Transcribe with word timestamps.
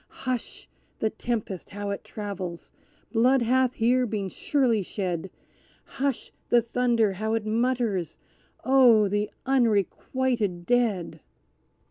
Hush! 0.25 0.67
the 0.97 1.11
tempest, 1.11 1.69
how 1.69 1.91
it 1.91 2.03
travels! 2.03 2.71
Blood 3.11 3.43
hath 3.43 3.75
here 3.75 4.07
been 4.07 4.29
surely 4.29 4.81
shed 4.81 5.29
Hush! 5.83 6.31
the 6.49 6.59
thunder, 6.63 7.13
how 7.13 7.35
it 7.35 7.45
mutters! 7.45 8.17
Oh, 8.65 9.07
the 9.07 9.29
unrequited 9.45 10.65
Dead!" 10.65 11.19